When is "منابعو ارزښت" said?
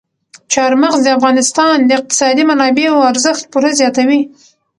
2.49-3.43